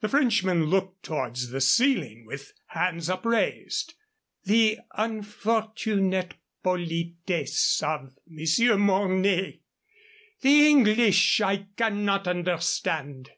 The 0.00 0.08
Frenchman 0.08 0.64
looked 0.64 1.04
towards 1.04 1.50
the 1.50 1.60
ceiling 1.60 2.26
with 2.26 2.54
hands 2.70 3.08
upraised. 3.08 3.94
"The 4.42 4.80
unfortunate 4.96 6.34
politesse 6.64 7.80
of 7.80 8.18
Monsieur 8.26 8.76
Mornay! 8.76 9.60
The 10.40 10.66
English 10.66 11.40
I 11.40 11.68
cannot 11.76 12.26
understand." 12.26 13.30